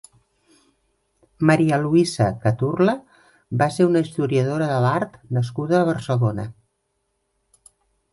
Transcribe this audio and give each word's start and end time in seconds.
María 1.49 1.77
Luisa 1.81 2.29
Caturla 2.45 2.95
va 3.63 3.67
ser 3.75 3.87
una 3.89 4.01
historiadora 4.05 4.71
de 4.71 4.79
l'art 4.87 5.21
nascuda 5.39 5.79
a 5.83 5.87
Barcelona. 5.91 6.47